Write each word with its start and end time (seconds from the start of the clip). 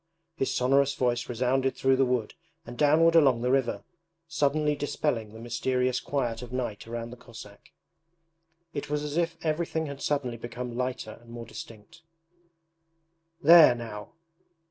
His 0.35 0.51
sonorous 0.51 0.95
voice 0.95 1.29
resounded 1.29 1.75
through 1.75 1.95
the 1.95 2.07
wood 2.07 2.33
and 2.65 2.75
downward 2.75 3.13
along 3.13 3.41
the 3.41 3.51
river, 3.51 3.83
suddenly 4.27 4.75
dispelling 4.75 5.31
the 5.31 5.39
mysterious 5.39 5.99
quiet 5.99 6.41
of 6.41 6.51
night 6.51 6.87
around 6.87 7.11
the 7.11 7.17
Cossack. 7.17 7.71
It 8.73 8.89
was 8.89 9.03
as 9.03 9.15
if 9.15 9.37
everything 9.45 9.85
had 9.85 10.01
suddenly 10.01 10.37
become 10.37 10.75
lighter 10.75 11.19
and 11.21 11.29
more 11.29 11.45
distinct. 11.45 12.01
'There 13.43 13.75
now. 13.75 14.13